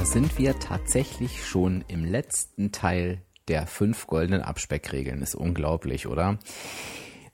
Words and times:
da 0.00 0.06
sind 0.06 0.38
wir 0.38 0.58
tatsächlich 0.58 1.44
schon 1.44 1.84
im 1.86 2.06
letzten 2.06 2.72
Teil 2.72 3.20
der 3.48 3.66
fünf 3.66 4.06
goldenen 4.06 4.40
Abspeckregeln. 4.40 5.20
Ist 5.20 5.34
unglaublich, 5.34 6.06
oder? 6.06 6.38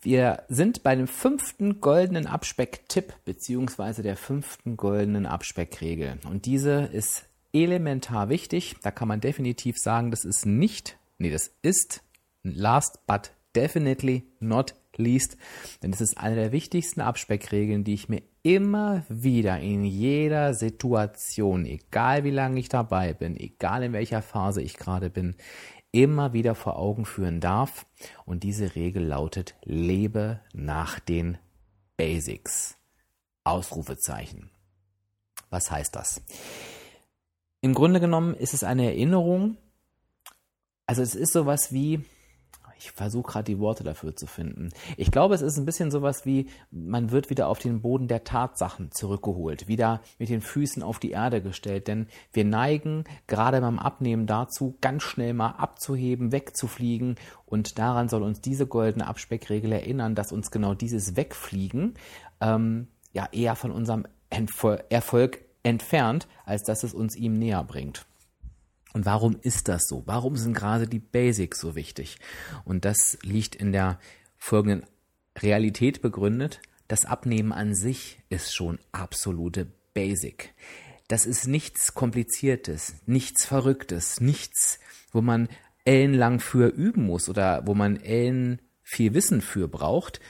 Wir 0.03 0.43
sind 0.49 0.83
bei 0.83 0.97
dem 0.97 1.07
fünften 1.07 1.81
goldenen 1.81 2.27
Abspecktipp 2.27 3.15
beziehungsweise 3.25 4.03
der 4.03 4.17
fünften 4.17 4.77
goldenen 4.77 5.27
Abspeckregel. 5.27 6.19
Und 6.29 6.45
diese 6.45 6.81
ist 6.87 7.27
elementar 7.53 8.31
wichtig. 8.31 8.75
Da 8.83 8.91
kann 8.91 9.07
man 9.07 9.21
definitiv 9.21 9.77
sagen, 9.79 10.11
das 10.11 10.25
ist 10.25 10.45
nicht, 10.45 10.99
nee, 11.19 11.31
das 11.31 11.53
ist 11.63 12.03
last 12.43 13.07
but 13.07 13.31
definitely 13.57 14.25
not 14.39 14.75
least, 14.97 15.37
denn 15.83 15.93
es 15.93 16.01
ist 16.01 16.19
eine 16.19 16.37
der 16.37 16.53
wichtigsten 16.53 17.01
Abspeckregeln, 17.01 17.85
die 17.85 17.95
ich 17.95 18.09
mir 18.09 18.23
immer 18.43 19.05
wieder 19.09 19.59
in 19.59 19.85
jeder 19.85 20.55
Situation, 20.55 21.65
egal 21.65 22.25
wie 22.25 22.31
lange 22.31 22.61
ich 22.61 22.69
dabei 22.69 23.13
bin, 23.13 23.37
egal 23.37 23.83
in 23.83 23.93
welcher 23.93 24.23
Phase 24.23 24.63
ich 24.63 24.77
gerade 24.77 25.11
bin, 25.11 25.35
immer 25.91 26.33
wieder 26.33 26.55
vor 26.55 26.79
Augen 26.79 27.05
führen 27.07 27.41
darf. 27.41 27.87
Und 28.25 28.43
diese 28.43 28.77
Regel 28.77 29.05
lautet, 29.05 29.55
lebe 29.65 30.41
nach 30.53 31.01
den 31.01 31.39
Basics. 31.97 32.77
Ausrufezeichen. 33.45 34.51
Was 35.51 35.71
heißt 35.71 35.95
das? 35.95 36.21
Im 37.61 37.75
Grunde 37.75 38.01
genommen 38.01 38.35
ist 38.35 38.55
es 38.55 38.65
eine 38.65 38.87
Erinnerung, 38.87 39.57
also 40.87 41.03
es 41.03 41.15
ist 41.15 41.33
sowas 41.33 41.73
wie, 41.73 42.05
ich 42.79 42.91
versuche 42.93 43.33
gerade 43.33 43.45
die 43.45 43.59
Worte 43.59 43.85
dafür 43.85 44.15
zu 44.17 44.27
finden. 44.27 44.71
Ich 44.97 45.11
glaube, 45.11 45.35
es 45.35 45.43
ist 45.43 45.57
ein 45.57 45.65
bisschen 45.65 45.91
sowas 45.91 46.27
wie, 46.27 46.49
man 46.71 47.11
wird 47.11 47.31
wieder 47.31 47.49
auf 47.49 47.59
den 47.59 47.81
Boden 47.81 48.09
der 48.09 48.25
Tatsachen 48.25 48.91
zurückgeholt, 48.93 49.69
wieder 49.69 50.01
mit 50.19 50.29
den 50.29 50.41
Füßen 50.41 50.83
auf 50.83 50.99
die 50.99 51.11
Erde 51.11 51.43
gestellt, 51.43 51.89
denn 51.89 52.07
wir 52.33 52.45
neigen 52.45 53.05
gerade 53.27 53.61
beim 53.61 53.79
Abnehmen 53.79 54.27
dazu, 54.27 54.77
ganz 54.81 55.03
schnell 55.03 55.35
mal 55.35 55.51
abzuheben, 55.51 56.33
wegzufliegen 56.33 57.17
und 57.47 57.79
daran 57.79 58.09
soll 58.09 58.23
uns 58.23 58.41
diese 58.41 58.67
goldene 58.67 59.07
Abspeckregel 59.07 59.73
erinnern, 59.73 60.15
dass 60.15 60.33
uns 60.33 60.51
genau 60.51 60.75
dieses 60.75 61.17
Wegfliegen 61.17 61.95
ähm, 62.41 62.89
ja 63.13 63.29
eher 63.33 63.57
von 63.57 63.71
unserem 63.71 64.07
Erfolg 64.31 65.41
entfernt, 65.63 66.29
als 66.45 66.63
dass 66.63 66.83
es 66.83 66.95
uns 66.95 67.17
ihm 67.17 67.39
näher 67.39 67.65
bringt. 67.65 68.07
Und 68.97 69.05
warum 69.05 69.39
ist 69.43 69.69
das 69.69 69.89
so? 69.89 70.05
Warum 70.07 70.37
sind 70.37 70.55
gerade 70.55 70.89
die 70.89 71.01
Basics 71.01 71.61
so 71.61 71.75
wichtig? 71.75 72.17
Und 72.65 72.87
das 72.87 73.19
liegt 73.21 73.55
in 73.55 73.71
der 73.71 74.01
folgenden 74.39 74.87
Realität 75.37 76.01
begründet. 76.01 76.63
Das 76.89 77.05
Abnehmen 77.05 77.53
an 77.53 77.75
sich 77.75 78.23
ist 78.31 78.55
schon 78.55 78.79
absolute 78.93 79.67
Basic. 79.93 80.55
Das 81.09 81.27
ist 81.27 81.47
nichts 81.47 81.93
Kompliziertes, 81.93 82.95
nichts 83.05 83.45
Verrücktes, 83.45 84.23
nichts, 84.23 84.81
wo 85.13 85.21
man 85.21 85.51
ellenlang 85.85 86.41
für 86.41 86.69
üben 86.69 87.05
muss 87.05 87.29
oder 87.29 87.67
wo 87.67 87.75
man 87.75 87.97
ellen 87.97 88.63
viel 88.83 89.13
Wissen 89.13 89.43
für 89.43 89.69
braucht, 89.69 90.21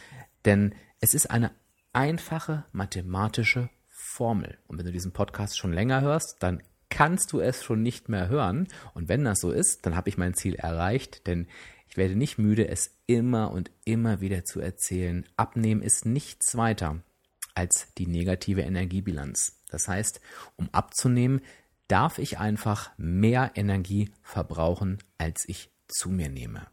denn 0.45 0.75
es 0.99 1.15
ist 1.15 1.31
eine 1.31 1.53
einfache 1.93 2.65
mathematische 2.73 3.71
Formel. 3.87 4.59
Und 4.67 4.79
wenn 4.79 4.87
du 4.87 4.93
diesen 4.93 5.13
Podcast 5.13 5.57
schon 5.57 5.73
länger 5.73 6.01
hörst, 6.01 6.39
dann 6.41 6.65
kannst 6.97 7.35
du 7.35 7.41
es 7.41 7.63
schon 7.63 7.83
nicht 7.83 8.09
mehr 8.09 8.31
hören. 8.31 8.69
Und 8.95 9.11
wenn 9.11 9.23
das 9.23 9.41
so 9.41 9.51
ist, 9.51 9.85
dann 9.85 9.97
habe 9.97 10.09
ich 10.09 10.17
mein 10.17 10.33
Ziel 10.33 10.55
erreicht, 10.55 11.27
denn 11.27 11.47
ich 11.91 11.99
werde 11.99 12.17
nicht 12.17 12.39
müde, 12.39 12.69
es 12.69 12.97
immer 13.05 13.51
und 13.51 13.71
immer 13.85 14.23
wieder 14.23 14.47
zu 14.47 14.61
erzählen. 14.61 15.27
Abnehmen 15.37 15.83
ist 15.83 16.07
nichts 16.07 16.57
weiter 16.57 17.03
als 17.55 17.89
die 17.99 18.07
negative 18.07 18.63
Energiebilanz. 18.63 19.61
Das 19.69 19.89
heißt, 19.89 20.23
um 20.57 20.71
abzunehmen, 20.73 21.43
darf 21.87 22.17
ich 22.17 22.39
einfach 22.39 22.93
mehr 22.97 23.51
Energie 23.57 24.11
verbrauchen, 24.23 24.97
als 25.19 25.45
ich 25.49 25.71
zu 25.89 26.09
mir 26.09 26.31
nehme. 26.31 26.67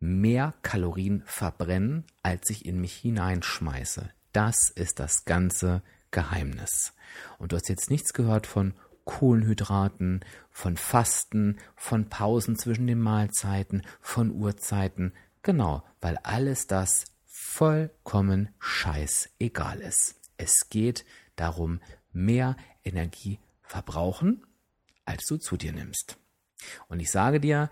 Mehr 0.00 0.52
Kalorien 0.62 1.22
verbrennen, 1.26 2.06
als 2.24 2.50
ich 2.50 2.66
in 2.66 2.80
mich 2.80 2.94
hineinschmeiße. 2.94 4.10
Das 4.32 4.56
ist 4.74 4.98
das 4.98 5.24
ganze 5.26 5.82
Geheimnis. 6.10 6.92
Und 7.38 7.52
du 7.52 7.56
hast 7.56 7.68
jetzt 7.68 7.88
nichts 7.88 8.12
gehört 8.12 8.48
von 8.48 8.74
Kohlenhydraten, 9.08 10.22
von 10.50 10.76
Fasten, 10.76 11.56
von 11.76 12.10
Pausen 12.10 12.56
zwischen 12.56 12.86
den 12.86 13.00
Mahlzeiten, 13.00 13.82
von 14.02 14.30
Uhrzeiten. 14.30 15.14
Genau, 15.42 15.82
weil 16.02 16.18
alles 16.18 16.66
das 16.66 17.06
vollkommen 17.24 18.50
scheißegal 18.58 19.80
ist. 19.80 20.16
Es 20.36 20.68
geht 20.68 21.06
darum, 21.36 21.80
mehr 22.12 22.54
Energie 22.84 23.38
verbrauchen, 23.62 24.46
als 25.06 25.24
du 25.24 25.38
zu 25.38 25.56
dir 25.56 25.72
nimmst. 25.72 26.18
Und 26.88 27.00
ich 27.00 27.10
sage 27.10 27.40
dir, 27.40 27.70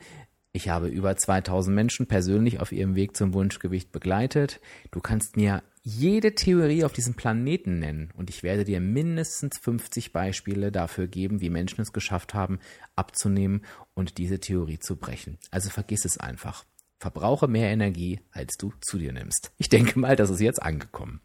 ich 0.53 0.71
habe 0.71 0.89
über 0.89 1.19
2000 1.19 1.75
Menschen 1.75 2.07
persönlich 2.07 2.61
auf 2.61 2.73
ihrem 2.73 2.95
Weg 2.95 3.15
zum 3.15 3.35
Wunschgewicht 3.35 3.93
begleitet. 3.93 4.59
Du 4.91 5.01
kannst 5.01 5.37
mir 5.37 5.63
jede 5.89 6.35
Theorie 6.35 6.83
auf 6.83 6.93
diesem 6.93 7.15
Planeten 7.15 7.79
nennen 7.79 8.11
und 8.17 8.29
ich 8.29 8.43
werde 8.43 8.65
dir 8.65 8.81
mindestens 8.81 9.57
50 9.63 10.13
Beispiele 10.13 10.73
dafür 10.73 11.07
geben, 11.07 11.41
wie 11.41 11.49
Menschen 11.49 11.81
es 11.81 11.93
geschafft 11.93 12.35
haben, 12.35 12.59
abzunehmen 12.97 13.65
und 13.95 14.19
diese 14.19 14.41
Theorie 14.41 14.81
zu 14.81 14.97
brechen. 14.97 15.39
Also 15.53 15.71
vergiss 15.71 16.05
es 16.05 16.19
einfach. 16.19 16.65
Verbrauche 16.99 17.47
mehr 17.47 17.71
Energie, 17.71 18.19
als 18.33 18.57
du 18.57 18.73
zu 18.81 18.99
dir 18.99 19.13
nimmst. 19.13 19.53
Ich 19.59 19.69
denke 19.69 19.97
mal, 20.01 20.17
das 20.17 20.31
ist 20.31 20.41
jetzt 20.41 20.61
angekommen. 20.61 21.21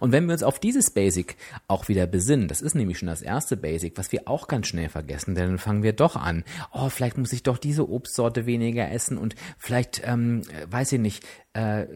Und 0.00 0.10
wenn 0.10 0.26
wir 0.26 0.32
uns 0.32 0.42
auf 0.42 0.58
dieses 0.58 0.90
Basic 0.90 1.36
auch 1.68 1.86
wieder 1.86 2.08
besinnen, 2.08 2.48
das 2.48 2.60
ist 2.60 2.74
nämlich 2.74 2.98
schon 2.98 3.06
das 3.06 3.22
erste 3.22 3.56
Basic, 3.56 3.96
was 3.96 4.10
wir 4.10 4.26
auch 4.26 4.48
ganz 4.48 4.66
schnell 4.66 4.88
vergessen, 4.88 5.36
denn 5.36 5.46
dann 5.46 5.58
fangen 5.58 5.84
wir 5.84 5.92
doch 5.92 6.16
an, 6.16 6.42
oh, 6.72 6.88
vielleicht 6.88 7.18
muss 7.18 7.32
ich 7.32 7.44
doch 7.44 7.58
diese 7.58 7.88
Obstsorte 7.88 8.46
weniger 8.46 8.90
essen 8.90 9.16
und 9.16 9.36
vielleicht, 9.58 10.02
ähm, 10.04 10.42
weiß 10.68 10.90
ich 10.90 10.98
nicht, 10.98 11.24
äh, 11.52 11.86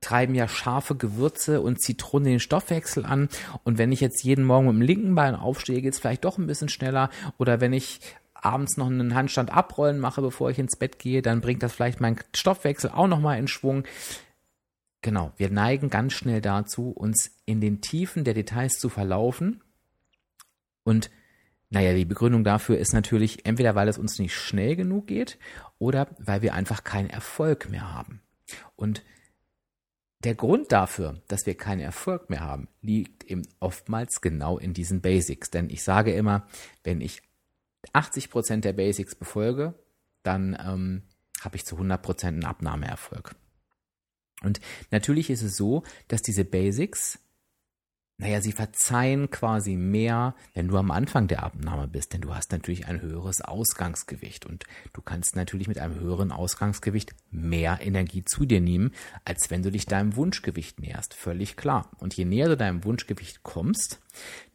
treiben 0.00 0.34
ja 0.34 0.46
scharfe 0.48 0.94
Gewürze 0.94 1.60
und 1.60 1.80
Zitronen 1.80 2.28
den 2.28 2.40
Stoffwechsel 2.40 3.04
an. 3.04 3.28
Und 3.64 3.78
wenn 3.78 3.92
ich 3.92 4.00
jetzt 4.00 4.22
jeden 4.22 4.44
Morgen 4.44 4.66
mit 4.66 4.76
dem 4.76 4.82
linken 4.82 5.14
Bein 5.14 5.34
aufstehe, 5.34 5.82
geht 5.82 5.94
es 5.94 5.98
vielleicht 5.98 6.24
doch 6.24 6.38
ein 6.38 6.46
bisschen 6.46 6.68
schneller. 6.68 7.10
Oder 7.38 7.60
wenn 7.60 7.72
ich 7.72 8.00
abends 8.34 8.76
noch 8.76 8.86
einen 8.86 9.14
Handstand 9.14 9.52
abrollen 9.52 9.98
mache, 9.98 10.22
bevor 10.22 10.50
ich 10.50 10.58
ins 10.58 10.76
Bett 10.76 10.98
gehe, 10.98 11.22
dann 11.22 11.40
bringt 11.40 11.62
das 11.62 11.72
vielleicht 11.72 12.00
meinen 12.00 12.20
Stoffwechsel 12.34 12.90
auch 12.90 13.08
nochmal 13.08 13.38
in 13.38 13.48
Schwung. 13.48 13.84
Genau, 15.02 15.32
wir 15.36 15.50
neigen 15.50 15.90
ganz 15.90 16.12
schnell 16.12 16.40
dazu, 16.40 16.90
uns 16.90 17.36
in 17.44 17.60
den 17.60 17.80
Tiefen 17.80 18.24
der 18.24 18.34
Details 18.34 18.78
zu 18.78 18.88
verlaufen. 18.88 19.62
Und 20.84 21.10
naja, 21.70 21.92
die 21.92 22.04
Begründung 22.04 22.44
dafür 22.44 22.78
ist 22.78 22.94
natürlich 22.94 23.44
entweder, 23.44 23.74
weil 23.74 23.88
es 23.88 23.98
uns 23.98 24.18
nicht 24.18 24.34
schnell 24.34 24.74
genug 24.74 25.06
geht 25.06 25.38
oder 25.78 26.08
weil 26.18 26.42
wir 26.42 26.54
einfach 26.54 26.82
keinen 26.82 27.10
Erfolg 27.10 27.68
mehr 27.68 27.92
haben. 27.92 28.22
Und 28.74 29.02
der 30.24 30.34
Grund 30.34 30.72
dafür, 30.72 31.20
dass 31.28 31.46
wir 31.46 31.56
keinen 31.56 31.80
Erfolg 31.80 32.28
mehr 32.28 32.40
haben, 32.40 32.68
liegt 32.82 33.24
eben 33.24 33.42
oftmals 33.60 34.20
genau 34.20 34.58
in 34.58 34.74
diesen 34.74 35.00
Basics. 35.00 35.50
Denn 35.50 35.70
ich 35.70 35.82
sage 35.82 36.12
immer, 36.12 36.46
wenn 36.82 37.00
ich 37.00 37.22
80 37.92 38.30
Prozent 38.30 38.64
der 38.64 38.72
Basics 38.72 39.14
befolge, 39.14 39.74
dann 40.24 40.58
ähm, 40.60 41.02
habe 41.40 41.56
ich 41.56 41.64
zu 41.64 41.76
100 41.76 42.02
Prozent 42.02 42.34
einen 42.34 42.50
Abnahmeerfolg. 42.50 43.36
Und 44.42 44.60
natürlich 44.90 45.30
ist 45.30 45.42
es 45.42 45.56
so, 45.56 45.84
dass 46.08 46.22
diese 46.22 46.44
Basics 46.44 47.20
naja, 48.20 48.40
sie 48.40 48.50
verzeihen 48.50 49.30
quasi 49.30 49.76
mehr, 49.76 50.34
wenn 50.52 50.66
du 50.66 50.76
am 50.76 50.90
Anfang 50.90 51.28
der 51.28 51.44
Abnahme 51.44 51.86
bist, 51.86 52.12
denn 52.12 52.20
du 52.20 52.34
hast 52.34 52.50
natürlich 52.50 52.88
ein 52.88 53.00
höheres 53.00 53.40
Ausgangsgewicht 53.40 54.44
und 54.44 54.64
du 54.92 55.02
kannst 55.02 55.36
natürlich 55.36 55.68
mit 55.68 55.78
einem 55.78 56.00
höheren 56.00 56.32
Ausgangsgewicht 56.32 57.14
mehr 57.30 57.78
Energie 57.80 58.24
zu 58.24 58.44
dir 58.44 58.60
nehmen, 58.60 58.90
als 59.24 59.50
wenn 59.50 59.62
du 59.62 59.70
dich 59.70 59.86
deinem 59.86 60.16
Wunschgewicht 60.16 60.80
näherst. 60.80 61.14
Völlig 61.14 61.56
klar. 61.56 61.92
Und 61.98 62.14
je 62.14 62.24
näher 62.24 62.48
du 62.48 62.56
deinem 62.56 62.82
Wunschgewicht 62.82 63.44
kommst, 63.44 64.00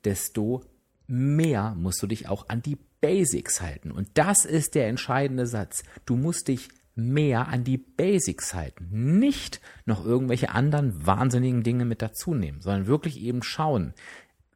desto 0.03 0.65
mehr 1.07 1.73
musst 1.75 2.03
du 2.03 2.07
dich 2.07 2.27
auch 2.27 2.49
an 2.49 2.61
die 2.61 2.77
Basics 2.99 3.61
halten. 3.61 3.91
Und 3.91 4.09
das 4.15 4.43
ist 4.43 4.75
der 4.75 4.87
entscheidende 4.87 5.47
Satz. 5.47 5.83
Du 6.05 6.17
musst 6.17 6.49
dich 6.49 6.67
mehr 6.95 7.47
an 7.47 7.63
die 7.63 7.77
Basics 7.77 8.53
halten. 8.53 9.19
Nicht 9.19 9.61
noch 9.85 10.05
irgendwelche 10.05 10.49
anderen 10.49 11.05
wahnsinnigen 11.05 11.63
Dinge 11.63 11.85
mit 11.85 12.01
dazu 12.01 12.33
nehmen, 12.33 12.61
sondern 12.61 12.87
wirklich 12.87 13.19
eben 13.21 13.43
schauen, 13.43 13.93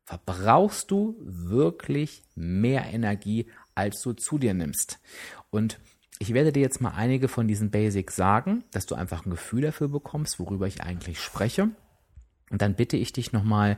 verbrauchst 0.03 0.89
du 0.91 1.17
wirklich 1.21 2.23
mehr 2.35 2.85
Energie, 2.85 3.47
als 3.75 4.01
du 4.01 4.13
zu 4.13 4.37
dir 4.37 4.53
nimmst. 4.53 4.99
Und 5.49 5.79
ich 6.19 6.33
werde 6.33 6.51
dir 6.51 6.61
jetzt 6.61 6.81
mal 6.81 6.91
einige 6.91 7.27
von 7.27 7.47
diesen 7.47 7.71
Basics 7.71 8.15
sagen, 8.15 8.63
dass 8.71 8.85
du 8.85 8.95
einfach 8.95 9.25
ein 9.25 9.31
Gefühl 9.31 9.61
dafür 9.61 9.87
bekommst, 9.87 10.39
worüber 10.39 10.65
ich 10.65 10.81
eigentlich 10.81 11.19
spreche. 11.19 11.69
Und 12.49 12.61
dann 12.61 12.75
bitte 12.75 12.97
ich 12.97 13.13
dich 13.13 13.33
nochmal, 13.33 13.77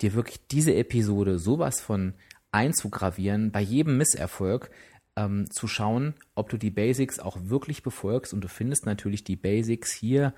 dir 0.00 0.14
wirklich 0.14 0.46
diese 0.48 0.74
Episode 0.74 1.38
sowas 1.38 1.80
von 1.80 2.14
einzugravieren, 2.50 3.52
bei 3.52 3.60
jedem 3.60 3.98
Misserfolg 3.98 4.70
ähm, 5.18 5.50
zu 5.50 5.66
schauen, 5.66 6.14
ob 6.34 6.48
du 6.48 6.56
die 6.56 6.70
Basics 6.70 7.18
auch 7.18 7.36
wirklich 7.42 7.82
befolgst. 7.82 8.32
Und 8.32 8.42
du 8.42 8.48
findest 8.48 8.86
natürlich 8.86 9.24
die 9.24 9.36
Basics 9.36 9.92
hier 9.92 10.32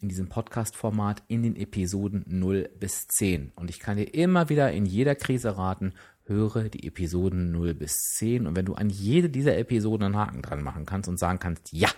in 0.00 0.08
diesem 0.08 0.28
Podcast-Format 0.28 1.22
in 1.26 1.42
den 1.42 1.56
Episoden 1.56 2.24
0 2.26 2.70
bis 2.78 3.08
10. 3.08 3.52
Und 3.56 3.70
ich 3.70 3.80
kann 3.80 3.96
dir 3.96 4.14
immer 4.14 4.50
wieder 4.50 4.70
in 4.72 4.84
jeder 4.84 5.14
Krise 5.14 5.56
raten, 5.56 5.94
höre 6.26 6.68
die 6.68 6.86
Episoden 6.86 7.50
0 7.50 7.74
bis 7.74 7.94
10. 8.16 8.46
Und 8.46 8.56
wenn 8.56 8.66
du 8.66 8.74
an 8.74 8.90
jede 8.90 9.30
dieser 9.30 9.56
Episoden 9.56 10.04
einen 10.04 10.16
Haken 10.16 10.42
dran 10.42 10.62
machen 10.62 10.84
kannst 10.84 11.08
und 11.08 11.18
sagen 11.18 11.38
kannst, 11.38 11.72
ja, 11.72 11.88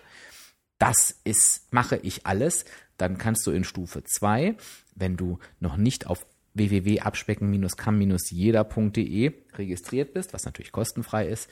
das 0.78 1.18
ist, 1.24 1.72
mache 1.72 1.96
ich 1.96 2.24
alles, 2.24 2.64
dann 2.98 3.18
kannst 3.18 3.44
du 3.48 3.50
in 3.50 3.64
Stufe 3.64 4.04
2, 4.04 4.56
wenn 4.94 5.16
du 5.16 5.40
noch 5.58 5.76
nicht 5.76 6.06
auf 6.06 6.24
www.abspecken-kann-jeder.de 6.54 9.32
registriert 9.54 10.12
bist, 10.12 10.34
was 10.34 10.44
natürlich 10.44 10.72
kostenfrei 10.72 11.26
ist, 11.26 11.48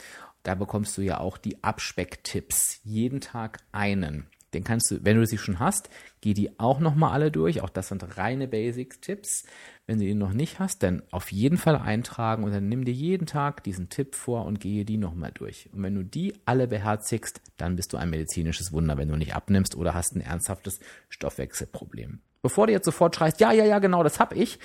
da 0.46 0.54
bekommst 0.54 0.96
du 0.96 1.02
ja 1.02 1.19
auch 1.19 1.38
die 1.38 1.62
Abspecktipps. 1.64 2.81
Jeden 2.84 3.20
Tag 3.20 3.58
einen. 3.72 4.28
Den 4.54 4.62
kannst 4.62 4.90
du, 4.90 5.04
wenn 5.04 5.16
du 5.16 5.26
sie 5.26 5.38
schon 5.38 5.58
hast, 5.58 5.90
geh 6.20 6.34
die 6.34 6.60
auch 6.60 6.78
nochmal 6.78 7.12
alle 7.12 7.32
durch. 7.32 7.62
Auch 7.62 7.69
das 7.69 7.88
sind 7.88 8.16
reine 8.16 8.46
Basic-Tipps. 8.46 9.44
Wenn 9.87 9.98
du 9.98 10.04
ihn 10.04 10.19
noch 10.19 10.32
nicht 10.32 10.60
hast, 10.60 10.84
dann 10.84 11.02
auf 11.10 11.32
jeden 11.32 11.58
Fall 11.58 11.76
eintragen 11.76 12.44
und 12.44 12.52
dann 12.52 12.69
nimm 12.69 12.84
dir 12.84 12.94
jeden 12.94 13.26
Tag 13.26 13.64
diesen 13.64 13.88
Tipp 13.88 14.14
vor 14.14 14.44
und 14.44 14.60
gehe 14.60 14.84
die 14.84 14.98
nochmal 14.98 15.32
durch. 15.34 15.69
Und 15.72 15.82
wenn 15.82 15.96
du 15.96 16.04
die 16.04 16.32
alle 16.44 16.69
beherzigst, 16.69 17.40
dann 17.56 17.75
bist 17.75 17.92
du 17.92 17.96
ein 17.96 18.08
medizinisches 18.08 18.72
Wunder, 18.72 18.96
wenn 18.96 19.08
du 19.08 19.16
nicht 19.16 19.34
abnimmst 19.34 19.75
oder 19.75 19.94
hast 19.94 20.14
ein 20.14 20.20
ernsthaftes 20.20 20.78
Stoffwechselproblem. 21.08 22.20
Bevor 22.40 22.69
du 22.69 22.72
jetzt 22.72 22.84
sofort 22.84 23.16
schreist, 23.16 23.40
ja, 23.40 23.50
ja, 23.50 23.64
ja, 23.64 23.81
genau, 23.81 24.04
das 24.04 24.20
habe 24.20 24.37
ich, 24.37 24.60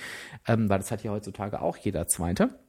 ähm, 0.46 0.68
weil 0.68 0.78
das 0.78 0.92
hat 0.92 1.02
ja 1.02 1.10
heutzutage 1.10 1.60
auch 1.60 1.76
jeder 1.76 2.06
Zweite. 2.06 2.60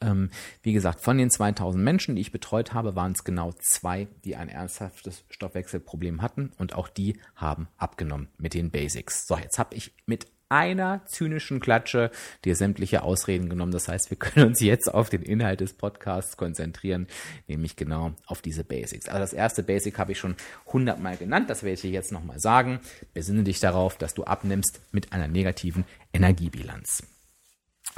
Ähm, 0.00 0.30
wie 0.62 0.72
gesagt, 0.72 1.00
von 1.00 1.18
den 1.18 1.30
2000 1.30 1.82
Menschen, 1.82 2.14
die 2.14 2.20
ich 2.20 2.32
betreut 2.32 2.72
habe, 2.72 2.94
waren 2.94 3.12
es 3.12 3.24
genau 3.24 3.52
zwei, 3.60 4.08
die 4.24 4.36
ein 4.36 4.48
ernsthaftes 4.48 5.24
Stoffwechselproblem 5.28 6.22
hatten 6.22 6.52
und 6.56 6.74
auch 6.74 6.88
die 6.88 7.18
haben 7.34 7.68
abgenommen 7.76 8.28
mit 8.38 8.54
den 8.54 8.70
Basics. 8.70 9.26
So, 9.26 9.36
jetzt 9.36 9.58
habe 9.58 9.74
ich 9.74 9.94
mit 10.06 10.26
einer 10.48 11.04
zynischen 11.06 11.60
Klatsche 11.60 12.10
dir 12.44 12.56
sämtliche 12.56 13.02
Ausreden 13.02 13.48
genommen. 13.48 13.72
Das 13.72 13.88
heißt, 13.88 14.10
wir 14.10 14.16
können 14.18 14.46
uns 14.46 14.60
jetzt 14.60 14.92
auf 14.92 15.10
den 15.10 15.22
Inhalt 15.22 15.60
des 15.60 15.74
Podcasts 15.74 16.36
konzentrieren, 16.36 17.06
nämlich 17.46 17.76
genau 17.76 18.12
auf 18.26 18.40
diese 18.40 18.64
Basics. 18.64 19.08
Also 19.08 19.20
das 19.20 19.32
erste 19.32 19.62
Basic 19.62 19.98
habe 19.98 20.12
ich 20.12 20.18
schon 20.18 20.36
hundertmal 20.66 21.16
genannt, 21.16 21.50
das 21.50 21.62
werde 21.62 21.74
ich 21.74 21.82
dir 21.82 21.90
jetzt 21.90 22.12
nochmal 22.12 22.40
sagen. 22.40 22.80
Besinne 23.14 23.42
dich 23.42 23.60
darauf, 23.60 23.98
dass 23.98 24.14
du 24.14 24.24
abnimmst 24.24 24.80
mit 24.92 25.12
einer 25.12 25.28
negativen 25.28 25.84
Energiebilanz. 26.12 27.02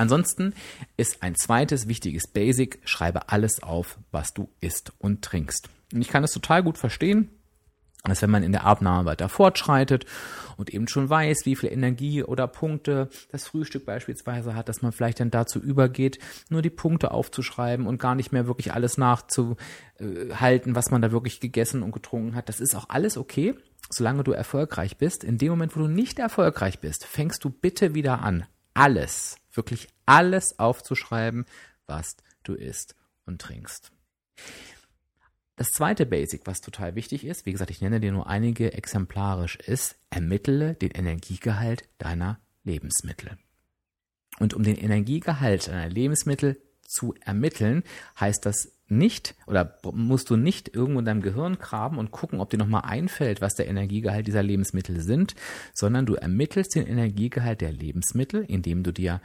Ansonsten 0.01 0.55
ist 0.97 1.23
ein 1.23 1.35
zweites 1.35 1.87
wichtiges 1.87 2.27
Basic, 2.27 2.81
schreibe 2.87 3.29
alles 3.29 3.63
auf, 3.63 3.99
was 4.11 4.33
du 4.33 4.49
isst 4.63 4.95
und 4.99 5.21
trinkst. 5.21 5.69
Und 5.93 6.01
ich 6.01 6.09
kann 6.09 6.25
es 6.25 6.33
total 6.33 6.63
gut 6.63 6.79
verstehen, 6.79 7.29
dass 8.05 8.23
wenn 8.23 8.31
man 8.31 8.43
in 8.43 8.53
der 8.53 8.65
Abnahme 8.65 9.05
weiter 9.05 9.29
fortschreitet 9.29 10.07
und 10.57 10.73
eben 10.73 10.89
schon 10.89 11.11
weiß, 11.11 11.45
wie 11.45 11.55
viel 11.55 11.71
Energie 11.71 12.23
oder 12.25 12.47
Punkte 12.47 13.11
das 13.31 13.47
Frühstück 13.47 13.85
beispielsweise 13.85 14.55
hat, 14.55 14.71
dass 14.71 14.81
man 14.81 14.93
vielleicht 14.93 15.21
dann 15.21 15.31
dazu 15.31 15.59
übergeht, 15.61 16.19
nur 16.49 16.63
die 16.63 16.71
Punkte 16.71 17.11
aufzuschreiben 17.11 17.87
und 17.87 18.01
gar 18.01 18.15
nicht 18.15 18.33
mehr 18.33 18.47
wirklich 18.47 18.73
alles 18.73 18.97
nachzuhalten, 18.97 20.75
was 20.75 20.91
man 20.91 21.03
da 21.03 21.13
wirklich 21.13 21.41
gegessen 21.41 21.83
und 21.83 21.93
getrunken 21.93 22.35
hat. 22.35 22.49
Das 22.49 22.61
ist 22.61 22.75
auch 22.75 22.87
alles 22.89 23.19
okay, 23.19 23.55
solange 23.91 24.25
du 24.25 24.33
erfolgreich 24.33 24.97
bist. 24.97 25.25
In 25.25 25.37
dem 25.37 25.51
Moment, 25.51 25.77
wo 25.77 25.81
du 25.81 25.89
nicht 25.89 26.19
erfolgreich 26.19 26.79
bist, 26.79 27.05
fängst 27.05 27.45
du 27.45 27.51
bitte 27.51 27.93
wieder 27.93 28.23
an, 28.23 28.47
alles, 28.73 29.37
wirklich 29.53 29.89
alles 30.07 30.59
aufzuschreiben, 30.59 31.45
was 31.87 32.17
du 32.43 32.55
isst 32.55 32.95
und 33.27 33.41
trinkst. 33.41 33.93
Das 35.57 35.73
zweite 35.73 36.07
Basic, 36.07 36.47
was 36.47 36.63
total 36.63 36.95
wichtig 36.95 37.25
ist, 37.25 37.45
wie 37.45 37.53
gesagt, 37.53 37.71
ich 37.71 37.83
nenne 37.83 38.01
dir 38.01 38.13
nur 38.13 38.27
einige 38.27 38.73
exemplarisch, 38.73 39.57
ist, 39.57 39.99
ermittle 40.09 40.75
den 40.75 40.91
Energiegehalt 40.91 41.87
deiner 41.99 42.41
Lebensmittel. 42.65 43.37
Und 44.39 44.55
um 44.55 44.63
den 44.63 44.77
Energiegehalt 44.77 45.69
deiner 45.69 45.91
Lebensmittel 45.91 46.63
zu 46.91 47.15
ermitteln, 47.25 47.83
heißt 48.19 48.45
das 48.45 48.73
nicht 48.89 49.35
oder 49.47 49.79
musst 49.93 50.31
du 50.31 50.37
nicht 50.37 50.75
irgendwo 50.75 50.99
in 50.99 51.05
deinem 51.05 51.23
Gehirn 51.23 51.59
graben 51.59 51.99
und 51.99 52.11
gucken, 52.11 52.41
ob 52.41 52.51
dir 52.51 52.59
nochmal 52.59 52.83
einfällt, 52.85 53.41
was 53.41 53.55
der 53.55 53.69
Energiegehalt 53.69 54.27
dieser 54.27 54.43
Lebensmittel 54.43 55.01
sind, 55.01 55.35
sondern 55.73 56.07
du 56.07 56.15
ermittelst 56.15 56.75
den 56.75 56.87
Energiegehalt 56.87 57.61
der 57.61 57.73
Lebensmittel, 57.73 58.45
indem 58.47 58.83
du 58.83 58.93
dir 58.93 59.21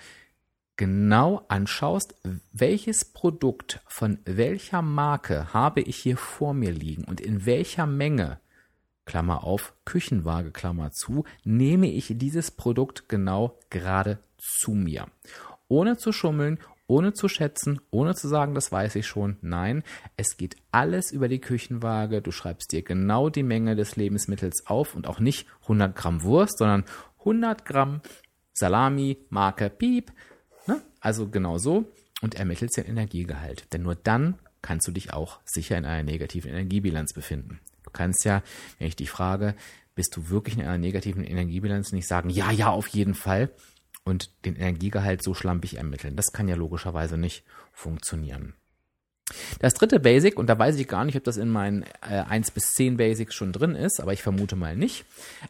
genau 0.78 1.46
anschaust, 1.48 2.16
welches 2.52 3.06
Produkt 3.06 3.82
von 3.88 4.20
welcher 4.26 4.82
Marke 4.82 5.54
habe 5.54 5.82
ich 5.82 5.98
hier 5.98 6.18
vor 6.18 6.54
mir 6.54 6.72
liegen 6.72 7.06
und 7.06 7.22
in 7.22 7.46
welcher 7.46 7.88
Menge, 7.88 8.40
Klammer 9.06 9.44
auf, 9.44 9.74
Küchenwaage, 9.86 10.52
Klammer 10.52 10.92
zu, 10.92 11.26
nehme 11.44 11.92
ich 11.92 12.14
dieses 12.18 12.52
Produkt 12.52 13.08
genau 13.08 13.58
gerade 13.70 14.20
zu 14.38 14.72
mir. 14.72 15.08
Ohne 15.68 15.98
zu 15.98 16.12
schummeln, 16.12 16.60
ohne 16.88 17.14
zu 17.14 17.28
schätzen, 17.28 17.80
ohne 17.90 18.16
zu 18.16 18.28
sagen, 18.28 18.54
das 18.54 18.72
weiß 18.72 18.96
ich 18.96 19.08
schon. 19.08 19.38
Nein, 19.42 19.84
es 20.18 20.38
geht 20.38 20.56
alles 20.72 21.12
über 21.12 21.28
die 21.28 21.42
Küchenwaage. 21.42 22.22
Du 22.22 22.32
schreibst 22.32 22.72
dir 22.72 22.84
genau 22.84 23.30
die 23.30 23.44
Menge 23.44 23.76
des 23.76 23.96
Lebensmittels 23.96 24.68
auf 24.68 24.96
und 24.96 25.08
auch 25.08 25.20
nicht 25.20 25.48
100 25.64 25.96
Gramm 25.96 26.24
Wurst, 26.24 26.60
sondern 26.60 26.86
100 27.20 27.66
Gramm 27.66 28.02
Salami, 28.54 29.18
Marke 29.30 29.70
Piep, 29.70 30.12
Ne? 30.68 30.82
Also 31.00 31.30
genau 31.30 31.58
so 31.58 31.86
und 32.22 32.36
ermittelst 32.36 32.78
den 32.78 32.86
Energiegehalt. 32.86 33.72
Denn 33.74 33.84
nur 33.84 33.96
dann 33.96 34.40
kannst 34.62 34.88
du 34.88 34.92
dich 34.92 35.14
auch 35.14 35.40
sicher 35.46 35.78
in 35.78 35.86
einer 35.86 36.04
negativen 36.04 36.52
Energiebilanz 36.52 37.14
befinden. 37.14 37.60
Du 37.84 37.92
kannst 37.92 38.26
ja, 38.26 38.42
wenn 38.80 38.88
ich 38.88 38.96
dich 38.96 39.12
frage, 39.12 39.56
bist 39.94 40.16
du 40.16 40.30
wirklich 40.30 40.56
in 40.56 40.62
einer 40.62 40.78
negativen 40.78 41.24
Energiebilanz, 41.24 41.92
nicht 41.92 42.08
sagen, 42.08 42.30
ja, 42.30 42.52
ja, 42.52 42.70
auf 42.70 42.88
jeden 42.88 43.14
Fall 43.14 43.52
und 44.06 44.30
den 44.46 44.56
Energiegehalt 44.56 45.22
so 45.24 45.34
schlampig 45.34 45.78
ermitteln. 45.78 46.16
Das 46.16 46.32
kann 46.32 46.48
ja 46.48 46.56
logischerweise 46.56 47.18
nicht 47.18 47.44
funktionieren. 47.74 48.54
Das 49.60 49.74
dritte 49.74 50.00
Basic, 50.00 50.38
und 50.38 50.48
da 50.48 50.58
weiß 50.58 50.78
ich 50.78 50.88
gar 50.88 51.04
nicht, 51.04 51.18
ob 51.18 51.24
das 51.24 51.38
in 51.38 51.50
meinen 51.50 51.84
äh, 52.08 52.24
1 52.30 52.52
bis 52.52 52.74
10 52.74 52.98
Basics 52.98 53.34
schon 53.34 53.52
drin 53.52 53.76
ist, 53.76 54.00
aber 54.00 54.14
ich 54.14 54.22
vermute 54.22 54.56
mal 54.56 54.76
nicht, 54.76 55.06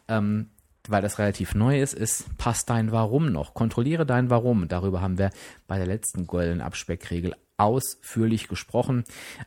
ähm, 0.08 0.48
weil 0.88 1.02
das 1.02 1.18
relativ 1.18 1.54
neu 1.54 1.80
ist, 1.80 1.92
ist, 1.92 2.24
passt 2.38 2.70
dein 2.70 2.90
Warum 2.90 3.30
noch. 3.30 3.52
Kontrolliere 3.52 4.06
dein 4.06 4.30
Warum. 4.30 4.68
Darüber 4.68 5.02
haben 5.02 5.18
wir 5.18 5.30
bei 5.66 5.76
der 5.76 5.86
letzten 5.86 6.26
goldenen 6.26 6.62
Abspeckregel 6.62 7.34
ausführlich 7.58 8.48
gesprochen. 8.48 9.04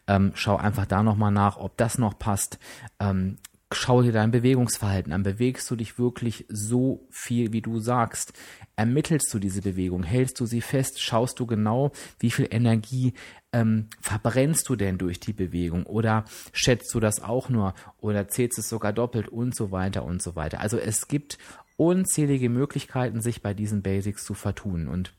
Ähm, 0.07 0.31
schau 0.35 0.57
einfach 0.57 0.85
da 0.85 1.01
nochmal 1.01 1.31
nach, 1.31 1.57
ob 1.57 1.77
das 1.77 1.97
noch 1.97 2.17
passt. 2.19 2.59
Ähm, 2.99 3.37
schau 3.71 4.01
dir 4.01 4.11
dein 4.11 4.31
Bewegungsverhalten 4.31 5.13
an. 5.13 5.23
Bewegst 5.23 5.69
du 5.69 5.75
dich 5.75 5.99
wirklich 5.99 6.45
so 6.49 7.07
viel, 7.11 7.53
wie 7.53 7.61
du 7.61 7.79
sagst? 7.79 8.33
Ermittelst 8.75 9.31
du 9.33 9.39
diese 9.39 9.61
Bewegung? 9.61 10.03
Hältst 10.03 10.39
du 10.39 10.45
sie 10.45 10.61
fest? 10.61 11.01
Schaust 11.01 11.39
du 11.39 11.45
genau, 11.45 11.91
wie 12.19 12.31
viel 12.31 12.47
Energie 12.49 13.13
ähm, 13.53 13.87
verbrennst 14.01 14.67
du 14.69 14.75
denn 14.75 14.97
durch 14.97 15.19
die 15.19 15.33
Bewegung? 15.33 15.85
Oder 15.85 16.25
schätzt 16.51 16.93
du 16.93 16.99
das 16.99 17.21
auch 17.21 17.49
nur? 17.49 17.73
Oder 17.99 18.27
zählst 18.27 18.57
es 18.57 18.69
sogar 18.69 18.93
doppelt 18.93 19.27
und 19.27 19.55
so 19.55 19.71
weiter 19.71 20.03
und 20.03 20.21
so 20.21 20.35
weiter? 20.35 20.59
Also 20.61 20.77
es 20.77 21.07
gibt 21.07 21.37
unzählige 21.77 22.49
Möglichkeiten, 22.49 23.21
sich 23.21 23.41
bei 23.41 23.53
diesen 23.53 23.83
Basics 23.83 24.25
zu 24.25 24.33
vertun. 24.33 24.87
Und 24.87 25.13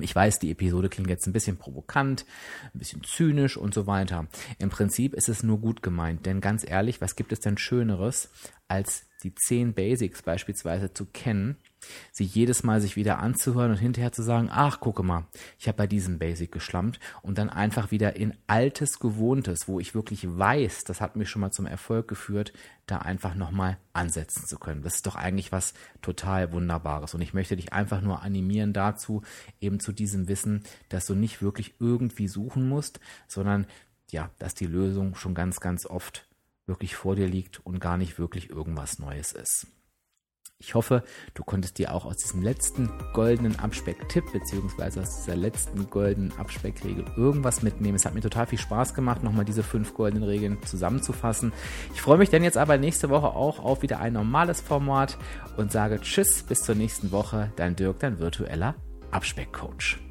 ich 0.00 0.14
weiß, 0.14 0.38
die 0.38 0.50
Episode 0.50 0.88
klingt 0.88 1.10
jetzt 1.10 1.26
ein 1.26 1.32
bisschen 1.32 1.56
provokant, 1.56 2.26
ein 2.74 2.78
bisschen 2.78 3.02
zynisch 3.02 3.56
und 3.56 3.74
so 3.74 3.86
weiter. 3.86 4.26
Im 4.58 4.70
Prinzip 4.70 5.14
ist 5.14 5.28
es 5.28 5.42
nur 5.42 5.58
gut 5.58 5.82
gemeint, 5.82 6.26
denn 6.26 6.40
ganz 6.40 6.68
ehrlich, 6.68 7.00
was 7.00 7.16
gibt 7.16 7.32
es 7.32 7.40
denn 7.40 7.58
Schöneres, 7.58 8.30
als 8.68 9.06
die 9.22 9.34
zehn 9.34 9.74
Basics 9.74 10.22
beispielsweise 10.22 10.92
zu 10.92 11.06
kennen 11.06 11.56
sie 12.12 12.24
jedes 12.24 12.62
Mal 12.62 12.80
sich 12.80 12.96
wieder 12.96 13.18
anzuhören 13.18 13.70
und 13.70 13.76
hinterher 13.78 14.12
zu 14.12 14.22
sagen, 14.22 14.48
ach, 14.50 14.80
gucke 14.80 15.02
mal, 15.02 15.26
ich 15.58 15.68
habe 15.68 15.78
bei 15.78 15.86
diesem 15.86 16.18
Basic 16.18 16.50
geschlampt 16.50 16.98
und 17.22 17.38
dann 17.38 17.50
einfach 17.50 17.90
wieder 17.90 18.16
in 18.16 18.34
altes 18.46 18.98
Gewohntes, 18.98 19.68
wo 19.68 19.80
ich 19.80 19.94
wirklich 19.94 20.26
weiß, 20.26 20.84
das 20.84 21.00
hat 21.00 21.16
mich 21.16 21.28
schon 21.28 21.40
mal 21.40 21.50
zum 21.50 21.66
Erfolg 21.66 22.08
geführt, 22.08 22.52
da 22.86 22.98
einfach 22.98 23.34
nochmal 23.34 23.78
ansetzen 23.92 24.46
zu 24.46 24.58
können. 24.58 24.82
Das 24.82 24.96
ist 24.96 25.06
doch 25.06 25.16
eigentlich 25.16 25.52
was 25.52 25.74
total 26.02 26.52
Wunderbares 26.52 27.14
und 27.14 27.20
ich 27.20 27.34
möchte 27.34 27.56
dich 27.56 27.72
einfach 27.72 28.00
nur 28.00 28.22
animieren 28.22 28.72
dazu, 28.72 29.22
eben 29.60 29.80
zu 29.80 29.92
diesem 29.92 30.28
Wissen, 30.28 30.64
dass 30.88 31.06
du 31.06 31.14
nicht 31.14 31.42
wirklich 31.42 31.74
irgendwie 31.78 32.28
suchen 32.28 32.68
musst, 32.68 33.00
sondern 33.26 33.66
ja, 34.10 34.30
dass 34.38 34.54
die 34.54 34.66
Lösung 34.66 35.14
schon 35.14 35.34
ganz, 35.34 35.60
ganz 35.60 35.84
oft 35.86 36.26
wirklich 36.66 36.96
vor 36.96 37.16
dir 37.16 37.26
liegt 37.26 37.64
und 37.64 37.80
gar 37.80 37.96
nicht 37.96 38.18
wirklich 38.18 38.50
irgendwas 38.50 38.98
Neues 38.98 39.32
ist. 39.32 39.66
Ich 40.60 40.74
hoffe, 40.74 41.04
du 41.34 41.44
konntest 41.44 41.78
dir 41.78 41.94
auch 41.94 42.04
aus 42.04 42.16
diesem 42.16 42.42
letzten 42.42 42.90
goldenen 43.12 43.56
Abspeck-Tipp 43.60 44.24
beziehungsweise 44.32 45.00
aus 45.02 45.22
dieser 45.22 45.36
letzten 45.36 45.88
goldenen 45.88 46.36
Abspeckregel 46.36 47.04
irgendwas 47.16 47.62
mitnehmen. 47.62 47.94
Es 47.94 48.04
hat 48.04 48.14
mir 48.14 48.22
total 48.22 48.46
viel 48.46 48.58
Spaß 48.58 48.92
gemacht, 48.92 49.22
nochmal 49.22 49.44
diese 49.44 49.62
fünf 49.62 49.94
goldenen 49.94 50.24
Regeln 50.24 50.60
zusammenzufassen. 50.64 51.52
Ich 51.94 52.02
freue 52.02 52.18
mich 52.18 52.30
dann 52.30 52.42
jetzt 52.42 52.58
aber 52.58 52.76
nächste 52.76 53.08
Woche 53.08 53.28
auch 53.28 53.60
auf 53.60 53.82
wieder 53.82 54.00
ein 54.00 54.14
normales 54.14 54.60
Format 54.60 55.16
und 55.56 55.70
sage 55.70 56.00
Tschüss, 56.00 56.42
bis 56.42 56.62
zur 56.62 56.74
nächsten 56.74 57.12
Woche. 57.12 57.52
Dein 57.54 57.76
Dirk, 57.76 58.00
dein 58.00 58.18
virtueller 58.18 58.74
Abspeckcoach. 59.12 60.07